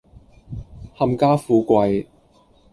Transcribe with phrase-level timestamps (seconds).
[0.97, 2.07] 冚家富貴